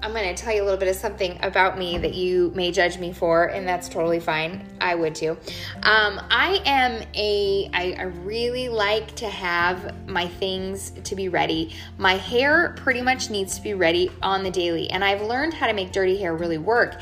I'm 0.02 0.12
going 0.12 0.34
to 0.34 0.42
tell 0.42 0.54
you 0.54 0.62
a 0.62 0.64
little 0.64 0.78
bit 0.78 0.88
of 0.88 0.96
something 0.96 1.38
about 1.42 1.78
me 1.78 1.98
that 1.98 2.14
you 2.14 2.52
may 2.54 2.72
judge 2.72 2.98
me 2.98 3.12
for, 3.12 3.46
and 3.46 3.68
that's 3.68 3.88
totally 3.88 4.20
fine. 4.20 4.66
I 4.80 4.94
would 4.94 5.14
too. 5.14 5.36
Um, 5.82 6.20
I 6.30 6.62
am 6.64 7.02
a, 7.14 7.68
I, 7.74 7.96
I 7.98 8.02
really 8.04 8.70
like 8.70 9.14
to 9.16 9.28
have 9.28 10.08
my 10.08 10.26
things 10.26 10.92
to 11.04 11.14
be 11.14 11.28
ready. 11.28 11.74
My 11.98 12.14
hair 12.14 12.74
pretty 12.78 13.02
much 13.02 13.28
needs 13.28 13.56
to 13.56 13.62
be 13.62 13.74
ready 13.74 14.10
on 14.22 14.42
the 14.42 14.50
daily, 14.50 14.88
and 14.90 15.04
I've 15.04 15.22
learned 15.22 15.52
how 15.52 15.66
to 15.66 15.74
make 15.74 15.92
dirty 15.92 16.16
hair 16.16 16.34
really 16.34 16.58
work. 16.58 17.00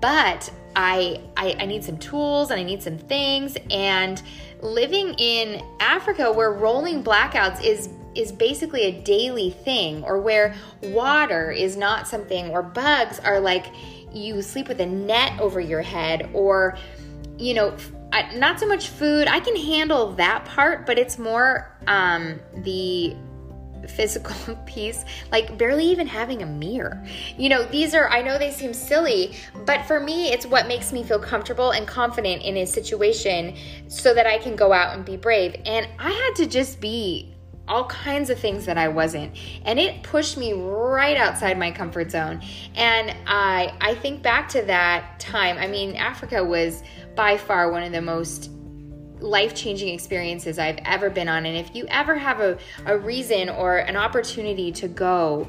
But 0.00 0.50
I, 0.76 1.20
I, 1.36 1.56
I 1.60 1.66
need 1.66 1.84
some 1.84 1.98
tools 1.98 2.50
and 2.50 2.60
I 2.60 2.64
need 2.64 2.82
some 2.82 2.98
things. 2.98 3.56
And 3.70 4.22
living 4.60 5.14
in 5.18 5.64
Africa, 5.80 6.30
where 6.32 6.52
rolling 6.52 7.02
blackouts 7.02 7.64
is 7.64 7.88
is 8.14 8.32
basically 8.32 8.84
a 8.84 9.02
daily 9.02 9.50
thing, 9.50 10.02
or 10.04 10.20
where 10.20 10.54
water 10.82 11.50
is 11.50 11.76
not 11.76 12.06
something, 12.06 12.50
or 12.50 12.62
bugs 12.62 13.18
are 13.20 13.40
like 13.40 13.66
you 14.12 14.42
sleep 14.42 14.68
with 14.68 14.80
a 14.80 14.86
net 14.86 15.38
over 15.40 15.60
your 15.60 15.82
head, 15.82 16.30
or, 16.32 16.78
you 17.38 17.54
know, 17.54 17.76
not 18.34 18.60
so 18.60 18.66
much 18.66 18.88
food. 18.88 19.26
I 19.26 19.40
can 19.40 19.56
handle 19.56 20.12
that 20.12 20.44
part, 20.44 20.86
but 20.86 20.98
it's 20.98 21.18
more 21.18 21.76
um, 21.88 22.40
the 22.58 23.16
physical 23.88 24.56
piece, 24.66 25.04
like 25.30 25.56
barely 25.58 25.84
even 25.86 26.06
having 26.06 26.42
a 26.42 26.46
mirror. 26.46 27.04
You 27.36 27.48
know, 27.48 27.64
these 27.64 27.94
are, 27.94 28.08
I 28.08 28.22
know 28.22 28.38
they 28.38 28.50
seem 28.50 28.72
silly, 28.72 29.36
but 29.64 29.84
for 29.84 30.00
me, 30.00 30.32
it's 30.32 30.46
what 30.46 30.66
makes 30.66 30.92
me 30.92 31.02
feel 31.02 31.18
comfortable 31.18 31.72
and 31.72 31.86
confident 31.86 32.42
in 32.42 32.58
a 32.58 32.66
situation 32.66 33.56
so 33.88 34.14
that 34.14 34.26
I 34.26 34.38
can 34.38 34.56
go 34.56 34.72
out 34.72 34.94
and 34.96 35.04
be 35.04 35.16
brave. 35.16 35.56
And 35.64 35.88
I 35.98 36.10
had 36.10 36.36
to 36.36 36.46
just 36.46 36.80
be 36.80 37.33
all 37.66 37.86
kinds 37.86 38.30
of 38.30 38.38
things 38.38 38.66
that 38.66 38.76
I 38.76 38.88
wasn't. 38.88 39.36
And 39.64 39.78
it 39.78 40.02
pushed 40.02 40.36
me 40.36 40.52
right 40.52 41.16
outside 41.16 41.58
my 41.58 41.70
comfort 41.70 42.10
zone. 42.10 42.42
And 42.74 43.14
I 43.26 43.74
I 43.80 43.94
think 43.94 44.22
back 44.22 44.48
to 44.50 44.62
that 44.62 45.18
time. 45.18 45.56
I 45.58 45.66
mean, 45.66 45.96
Africa 45.96 46.44
was 46.44 46.82
by 47.14 47.36
far 47.36 47.70
one 47.70 47.82
of 47.82 47.92
the 47.92 48.02
most 48.02 48.50
life-changing 49.20 49.88
experiences 49.88 50.58
I've 50.58 50.78
ever 50.84 51.08
been 51.08 51.28
on. 51.28 51.46
And 51.46 51.56
if 51.56 51.74
you 51.74 51.86
ever 51.88 52.16
have 52.16 52.40
a, 52.40 52.58
a 52.84 52.98
reason 52.98 53.48
or 53.48 53.78
an 53.78 53.96
opportunity 53.96 54.70
to 54.72 54.88
go, 54.88 55.48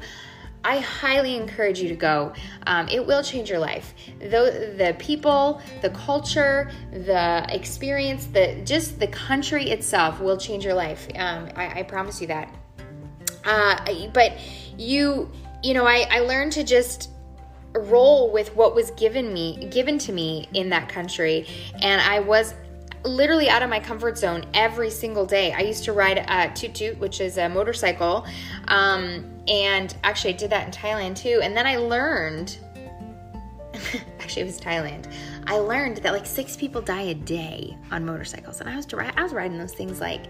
I 0.66 0.78
highly 0.80 1.36
encourage 1.36 1.78
you 1.78 1.88
to 1.90 1.94
go. 1.94 2.32
Um, 2.66 2.88
it 2.88 3.06
will 3.06 3.22
change 3.22 3.48
your 3.48 3.60
life. 3.60 3.94
The, 4.18 4.74
the 4.76 4.96
people, 4.98 5.62
the 5.80 5.90
culture, 5.90 6.72
the 6.90 7.46
experience, 7.50 8.26
the 8.26 8.60
just 8.64 8.98
the 8.98 9.06
country 9.06 9.70
itself 9.70 10.20
will 10.20 10.36
change 10.36 10.64
your 10.64 10.74
life. 10.74 11.06
Um, 11.14 11.48
I, 11.54 11.80
I, 11.80 11.82
promise 11.84 12.20
you 12.20 12.26
that. 12.26 12.52
Uh, 13.44 14.08
but 14.12 14.32
you, 14.76 15.30
you 15.62 15.72
know, 15.72 15.86
I, 15.86 16.04
I 16.10 16.18
learned 16.20 16.50
to 16.54 16.64
just 16.64 17.10
roll 17.74 18.32
with 18.32 18.56
what 18.56 18.74
was 18.74 18.90
given 18.92 19.32
me 19.32 19.68
given 19.70 19.98
to 19.98 20.10
me 20.10 20.48
in 20.54 20.70
that 20.70 20.88
country 20.88 21.46
and 21.82 22.00
i 22.00 22.18
was 22.18 22.54
literally 23.06 23.48
out 23.48 23.62
of 23.62 23.70
my 23.70 23.80
comfort 23.80 24.18
zone 24.18 24.44
every 24.54 24.90
single 24.90 25.24
day. 25.24 25.52
I 25.52 25.60
used 25.60 25.84
to 25.84 25.92
ride 25.92 26.18
a 26.18 26.52
toot 26.54 26.74
toot, 26.74 26.98
which 26.98 27.20
is 27.20 27.38
a 27.38 27.48
motorcycle, 27.48 28.26
um, 28.68 29.24
and 29.48 29.96
actually 30.04 30.34
I 30.34 30.36
did 30.36 30.50
that 30.50 30.66
in 30.66 30.72
Thailand 30.72 31.16
too. 31.16 31.40
And 31.42 31.56
then 31.56 31.66
I 31.66 31.76
learned, 31.76 32.58
actually 34.20 34.42
it 34.42 34.46
was 34.46 34.60
Thailand. 34.60 35.10
I 35.46 35.58
learned 35.58 35.98
that 35.98 36.12
like 36.12 36.26
six 36.26 36.56
people 36.56 36.82
die 36.82 37.02
a 37.02 37.14
day 37.14 37.76
on 37.90 38.04
motorcycles, 38.04 38.60
and 38.60 38.68
I 38.68 38.76
was 38.76 38.86
I 38.92 39.22
was 39.22 39.32
riding 39.32 39.58
those 39.58 39.74
things 39.74 40.00
like, 40.00 40.24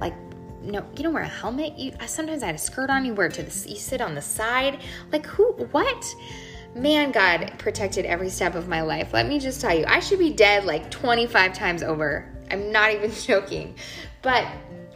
like 0.00 0.14
no, 0.62 0.84
you 0.96 1.02
don't 1.02 1.14
wear 1.14 1.22
a 1.22 1.28
helmet. 1.28 1.78
You 1.78 1.92
sometimes 2.06 2.42
I 2.42 2.46
had 2.46 2.54
a 2.54 2.58
skirt 2.58 2.90
on. 2.90 3.04
You 3.04 3.14
wear 3.14 3.26
it 3.26 3.34
to 3.34 3.42
the 3.42 3.68
you 3.68 3.76
sit 3.76 4.00
on 4.00 4.14
the 4.14 4.22
side. 4.22 4.80
Like 5.12 5.26
who? 5.26 5.52
What? 5.70 6.04
Man, 6.74 7.12
God 7.12 7.52
protected 7.58 8.04
every 8.04 8.30
step 8.30 8.54
of 8.54 8.68
my 8.68 8.82
life. 8.82 9.12
Let 9.12 9.26
me 9.26 9.38
just 9.38 9.60
tell 9.60 9.76
you, 9.76 9.84
I 9.86 10.00
should 10.00 10.18
be 10.18 10.32
dead 10.32 10.64
like 10.64 10.90
25 10.90 11.52
times 11.52 11.82
over. 11.82 12.26
I'm 12.50 12.72
not 12.72 12.92
even 12.94 13.12
joking. 13.12 13.74
But 14.22 14.46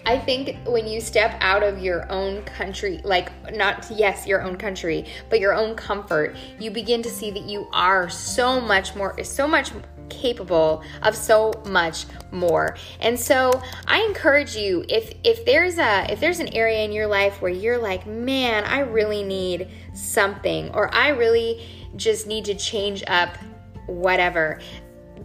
I 0.05 0.19
think 0.19 0.57
when 0.67 0.89
you 0.89 1.01
step 1.01 1.37
out 1.41 1.63
of 1.63 1.79
your 1.79 2.11
own 2.11 2.43
country, 2.43 3.01
like 3.05 3.31
not, 3.55 3.87
yes, 3.91 4.27
your 4.27 4.43
own 4.43 4.57
country, 4.57 5.07
but 5.31 5.39
your 5.39 5.55
own 5.55 5.77
comfort, 5.77 6.37
you 6.59 6.71
begin 6.73 7.03
to 7.03 7.11
see 7.11 7.31
that 7.31 7.45
you 7.45 7.69
are 7.73 8.09
so 8.11 8.61
much 8.61 8.97
more, 8.97 9.23
so 9.23 9.47
much 9.47 9.71
capable 10.13 10.83
of 11.03 11.17
so 11.17 11.53
much 11.67 12.07
more. 12.31 12.77
And 13.01 13.19
so 13.19 13.63
I 13.87 14.03
encourage 14.03 14.55
you 14.55 14.85
if 14.89 15.13
if 15.25 15.45
there's 15.45 15.79
a 15.79 16.07
if 16.13 16.21
there's 16.21 16.41
an 16.41 16.55
area 16.55 16.85
in 16.85 16.93
your 16.93 17.07
life 17.07 17.41
where 17.41 17.51
you're 17.51 17.79
like, 17.79 18.07
"Man, 18.07 18.65
I 18.65 18.81
really 18.81 19.23
need 19.23 19.69
something," 19.95 20.71
or 20.75 20.95
"I 20.95 21.09
really 21.09 21.67
just 21.97 22.27
need 22.27 22.45
to 22.47 22.55
change 22.55 23.03
up 23.07 23.37
whatever." 23.87 24.61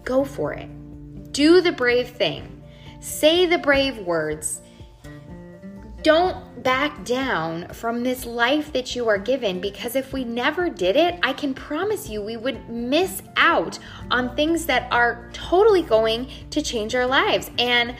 Go 0.04 0.24
for 0.24 0.54
it. 0.54 0.70
Do 1.32 1.62
the 1.62 1.72
brave 1.72 2.10
thing. 2.10 2.64
Say 3.00 3.46
the 3.46 3.58
brave 3.58 4.00
words 4.00 4.62
don't 6.08 6.64
back 6.64 7.04
down 7.04 7.68
from 7.74 8.02
this 8.02 8.26
life 8.26 8.72
that 8.72 8.96
you 8.96 9.10
are 9.10 9.18
given 9.18 9.60
because 9.60 9.94
if 9.94 10.14
we 10.14 10.24
never 10.24 10.70
did 10.70 10.96
it, 10.96 11.20
I 11.22 11.34
can 11.34 11.54
promise 11.54 12.08
you 12.08 12.22
we 12.22 12.38
would 12.38 12.70
miss 12.70 13.22
out 13.36 13.78
on 14.10 14.34
things 14.34 14.66
that 14.68 14.90
are 14.90 15.30
totally 15.34 15.82
going 15.82 16.30
to 16.52 16.62
change 16.62 16.96
our 16.96 17.06
lives. 17.06 17.52
And 17.60 17.94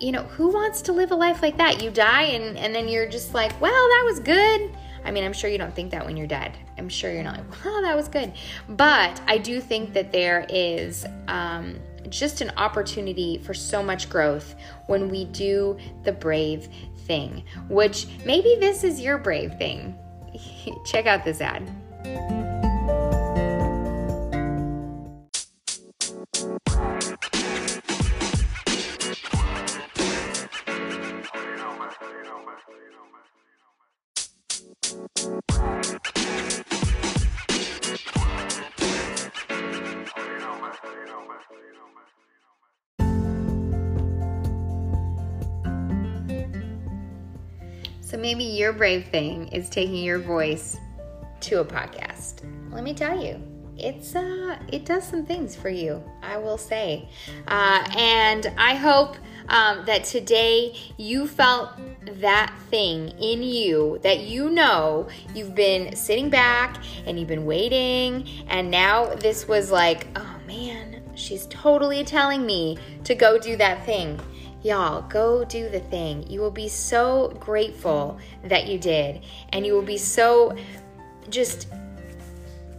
you 0.00 0.10
know, 0.10 0.24
who 0.24 0.48
wants 0.48 0.82
to 0.82 0.92
live 0.92 1.12
a 1.12 1.14
life 1.14 1.40
like 1.40 1.56
that? 1.58 1.80
You 1.80 1.92
die 1.92 2.24
and, 2.24 2.58
and 2.58 2.74
then 2.74 2.88
you're 2.88 3.08
just 3.08 3.32
like, 3.32 3.52
well, 3.60 3.70
that 3.70 4.02
was 4.06 4.18
good. 4.18 4.76
I 5.04 5.12
mean, 5.12 5.22
I'm 5.22 5.32
sure 5.32 5.48
you 5.48 5.58
don't 5.58 5.72
think 5.72 5.92
that 5.92 6.04
when 6.04 6.16
you're 6.16 6.26
dead. 6.26 6.58
I'm 6.78 6.88
sure 6.88 7.12
you're 7.12 7.22
not 7.22 7.36
like, 7.36 7.64
well, 7.64 7.80
that 7.82 7.94
was 7.94 8.08
good. 8.08 8.32
But 8.70 9.20
I 9.28 9.38
do 9.38 9.60
think 9.60 9.92
that 9.92 10.10
there 10.10 10.46
is 10.48 11.06
um, 11.28 11.78
just 12.18 12.40
an 12.40 12.50
opportunity 12.56 13.38
for 13.38 13.54
so 13.54 13.82
much 13.82 14.08
growth 14.08 14.54
when 14.86 15.08
we 15.08 15.24
do 15.26 15.78
the 16.04 16.12
brave 16.12 16.68
thing, 17.06 17.44
which 17.68 18.06
maybe 18.24 18.56
this 18.60 18.84
is 18.84 19.00
your 19.00 19.18
brave 19.18 19.56
thing. 19.58 19.98
Check 20.84 21.06
out 21.06 21.24
this 21.24 21.40
ad. 21.40 22.51
So 48.12 48.18
maybe 48.18 48.44
your 48.44 48.74
brave 48.74 49.06
thing 49.06 49.48
is 49.48 49.70
taking 49.70 49.96
your 49.96 50.18
voice 50.18 50.76
to 51.40 51.60
a 51.60 51.64
podcast. 51.64 52.42
Let 52.70 52.84
me 52.84 52.92
tell 52.92 53.18
you, 53.18 53.42
it's 53.78 54.14
uh 54.14 54.58
it 54.70 54.84
does 54.84 55.02
some 55.02 55.24
things 55.24 55.56
for 55.56 55.70
you 55.70 56.04
i 56.20 56.36
will 56.36 56.58
say. 56.58 57.08
Uh, 57.48 57.82
and 57.96 58.52
i 58.58 58.74
hope 58.74 59.16
um, 59.48 59.86
that 59.86 60.04
today 60.04 60.76
you 60.98 61.26
felt 61.26 61.70
that 62.20 62.54
thing 62.68 63.08
in 63.18 63.42
you 63.42 63.98
that 64.02 64.20
you 64.20 64.50
know 64.50 65.08
you've 65.34 65.54
been 65.54 65.96
sitting 65.96 66.28
back 66.28 66.84
and 67.06 67.18
you've 67.18 67.28
been 67.28 67.46
waiting. 67.46 68.28
And 68.48 68.70
now 68.70 69.06
this 69.06 69.48
was 69.48 69.70
like 69.70 70.06
oh 70.16 70.36
man 70.46 71.02
she's 71.14 71.46
totally 71.46 72.04
telling 72.04 72.44
me 72.44 72.76
to 73.04 73.14
go 73.14 73.38
do 73.38 73.56
that 73.56 73.86
thing 73.86 74.20
Y'all, 74.62 75.02
go 75.02 75.44
do 75.44 75.68
the 75.68 75.80
thing. 75.80 76.28
You 76.30 76.40
will 76.40 76.50
be 76.50 76.68
so 76.68 77.36
grateful 77.40 78.18
that 78.44 78.68
you 78.68 78.78
did. 78.78 79.22
And 79.50 79.66
you 79.66 79.74
will 79.74 79.82
be 79.82 79.98
so 79.98 80.56
just 81.28 81.68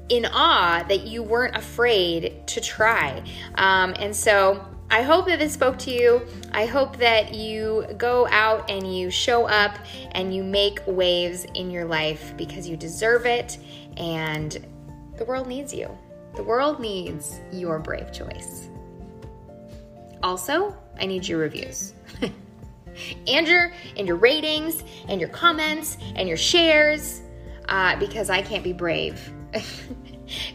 in 0.10 0.26
awe 0.26 0.84
that 0.88 1.02
you 1.02 1.24
weren't 1.24 1.56
afraid 1.56 2.46
to 2.48 2.62
try. 2.62 3.24
Um, 3.56 3.94
and 4.00 4.16
so 4.16 4.66
I 4.90 5.02
hope 5.02 5.26
that 5.26 5.40
this 5.40 5.54
spoke 5.54 5.78
to 5.80 5.92
you. 5.92 6.22
I 6.52 6.66
hope 6.66 6.98
that 6.98 7.34
you 7.34 7.88
go 7.98 8.28
out 8.28 8.70
and 8.70 8.96
you 8.96 9.10
show 9.10 9.46
up 9.46 9.78
and 10.12 10.34
you 10.36 10.44
make 10.44 10.80
waves 10.86 11.46
in 11.56 11.72
your 11.72 11.86
life 11.86 12.34
because 12.38 12.70
you 12.70 12.78
deserve 12.78 13.26
it 13.26 13.58
and 13.98 14.66
the 15.18 15.26
world 15.26 15.48
needs 15.48 15.74
you. 15.74 15.90
The 16.36 16.44
world 16.44 16.80
needs 16.80 17.40
your 17.52 17.80
brave 17.80 18.12
choice. 18.12 18.70
Also, 20.22 20.76
I 21.00 21.06
need 21.06 21.28
your 21.28 21.40
reviews. 21.40 21.94
and 23.28 23.48
your 23.48 23.72
and 23.98 24.08
your 24.08 24.18
ratings 24.18 24.84
and 25.08 25.20
your 25.20 25.30
comments 25.30 25.98
and 26.16 26.28
your 26.28 26.38
shares 26.38 27.22
uh, 27.70 27.96
because 27.98 28.30
I 28.30 28.42
can't 28.42 28.64
be 28.64 28.74
brave. 28.74 29.32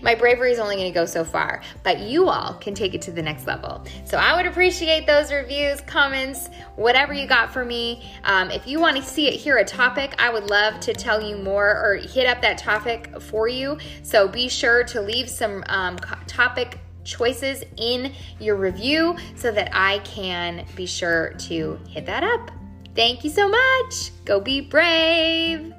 My 0.03 0.15
bravery 0.15 0.51
is 0.51 0.59
only 0.59 0.77
going 0.77 0.93
to 0.93 0.95
go 0.95 1.05
so 1.05 1.25
far, 1.25 1.63
but 1.85 2.01
you 2.01 2.29
all 2.29 2.55
can 2.55 2.75
take 2.75 2.95
it 2.95 3.03
to 3.03 3.13
the 3.13 3.23
next 3.23 3.47
level. 3.47 3.85
So 4.05 4.17
I 4.17 4.35
would 4.37 4.47
appreciate 4.47 5.07
those 5.07 5.33
reviews, 5.33 5.81
comments, 5.83 6.49
whatever 6.77 7.13
you 7.13 7.27
got 7.27 7.53
for 7.53 7.65
me. 7.65 8.11
Um, 8.25 8.51
if 8.51 8.67
you 8.67 8.81
want 8.81 8.97
to 8.97 9.03
see 9.03 9.29
it, 9.29 9.35
hear 9.35 9.59
a 9.59 9.65
topic, 9.65 10.15
I 10.19 10.31
would 10.31 10.51
love 10.51 10.81
to 10.81 10.93
tell 10.93 11.23
you 11.23 11.37
more 11.37 11.71
or 11.71 11.97
hit 11.97 12.27
up 12.27 12.43
that 12.43 12.59
topic 12.59 13.21
for 13.21 13.47
you. 13.47 13.79
So 14.03 14.27
be 14.27 14.49
sure 14.49 14.85
to 14.85 15.01
leave 15.01 15.29
some 15.29 15.63
um, 15.69 15.97
topic 16.27 16.81
choices 17.09 17.65
in 17.79 18.13
your 18.39 18.57
review 18.57 19.17
so 19.35 19.51
that 19.51 19.71
I 19.73 19.99
can 20.01 20.67
be 20.77 20.87
sure 20.87 21.31
to 21.49 21.81
hit 21.89 22.07
that 22.07 22.23
up. 22.23 22.51
Thank 22.95 23.25
you 23.25 23.31
so 23.31 23.49
much. 23.49 24.11
Go 24.25 24.41
be 24.41 24.61
brave. 24.61 25.73